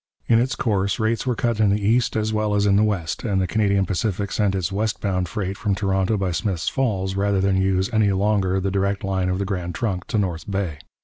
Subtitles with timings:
[0.27, 3.23] In its course rates were cut in the east as well as in the west,
[3.23, 7.39] and the Canadian Pacific sent its west bound freight from Toronto by Smith's Falls rather
[7.39, 10.79] than use any longer the direct line of the Grand Trunk to North Bay.